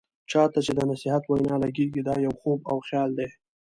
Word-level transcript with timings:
چا 0.31 0.43
ته 0.53 0.59
چې 0.65 0.71
د 0.75 0.79
نصيحت 0.91 1.23
وینا 1.25 1.55
لګیږي، 1.63 2.01
دا 2.07 2.15
يو 2.25 2.33
خوب 2.39 2.59
او 2.71 2.77
خيال 2.87 3.09
دی. 3.19 3.27